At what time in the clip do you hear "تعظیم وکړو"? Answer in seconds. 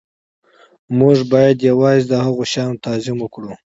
2.85-3.51